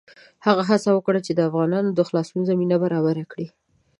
[0.45, 3.47] هغه هڅه وکړه چې د افغانانو د خلاصون زمینه برابره کړي.